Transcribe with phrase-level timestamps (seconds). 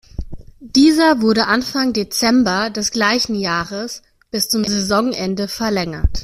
[0.59, 6.17] Dieser wurde Anfang Dezember des gleichen Jahres bis zum Saisonende verlängert.